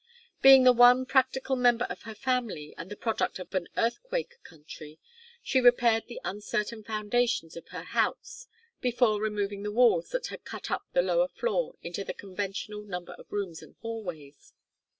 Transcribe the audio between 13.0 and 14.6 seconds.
of rooms and hallways.